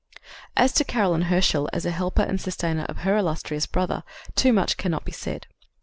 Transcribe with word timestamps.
As 0.57 0.71
to 0.71 0.83
Caroline 0.83 1.29
Herschel 1.29 1.69
as 1.73 1.85
a 1.85 1.91
helper 1.91 2.23
and 2.23 2.41
sustainer 2.41 2.85
of 2.85 3.01
her 3.05 3.15
illustrious 3.17 3.67
brother, 3.67 4.03
too 4.35 4.51
much 4.51 4.75
cannot 4.75 5.05
be 5.05 5.11
said. 5.11 5.45